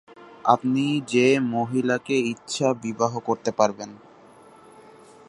আপনি 0.45 0.85
যে 1.07 1.27
মহিলাকে 1.39 2.15
ইচ্ছা 2.31 2.67
বিবাহ 2.83 3.13
করতে 3.19 3.51
পারবেন। 3.51 3.91